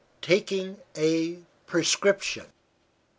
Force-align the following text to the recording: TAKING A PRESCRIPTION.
TAKING 0.23 0.77
A 0.97 1.43
PRESCRIPTION. 1.67 2.47